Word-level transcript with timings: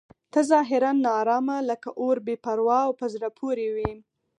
ته 0.31 0.39
ظاهراً 0.51 0.91
ناارامه 1.05 1.57
لکه 1.69 1.89
اور 2.01 2.17
بې 2.25 2.35
پروا 2.43 2.79
او 2.87 2.91
په 2.99 3.05
زړه 3.13 3.29
پورې 3.39 3.67
وې. 3.75 3.93